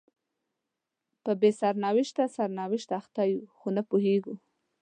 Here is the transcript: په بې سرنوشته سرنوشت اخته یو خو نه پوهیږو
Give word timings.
په 1.23 1.31
بې 1.39 1.51
سرنوشته 1.59 2.23
سرنوشت 2.35 2.89
اخته 2.99 3.21
یو 3.31 3.41
خو 3.57 3.67
نه 3.75 3.81
پوهیږو 3.89 4.35